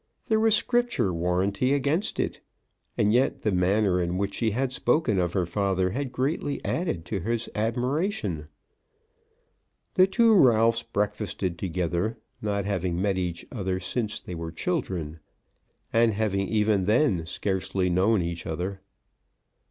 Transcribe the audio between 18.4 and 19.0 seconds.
other.